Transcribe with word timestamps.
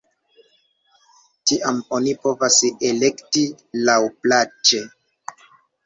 Tiam 1.51 1.83
oni 1.99 2.17
povas 2.25 2.59
elekti 2.91 3.47
laŭplaĉe. 3.87 4.87